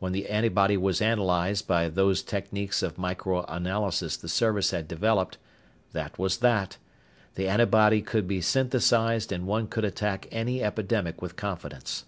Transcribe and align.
When 0.00 0.10
the 0.10 0.28
antibody 0.28 0.76
was 0.76 1.00
analyzed 1.00 1.68
by 1.68 1.88
those 1.88 2.24
techniques 2.24 2.82
of 2.82 2.96
microanalysis 2.96 4.20
the 4.20 4.28
Service 4.28 4.72
had 4.72 4.88
developed, 4.88 5.38
that 5.92 6.18
was 6.18 6.38
that. 6.38 6.78
The 7.36 7.46
antibody 7.46 8.02
could 8.02 8.26
be 8.26 8.40
synthesized 8.40 9.30
and 9.30 9.46
one 9.46 9.68
could 9.68 9.84
attack 9.84 10.26
any 10.32 10.60
epidemic 10.60 11.22
with 11.22 11.36
confidence. 11.36 12.04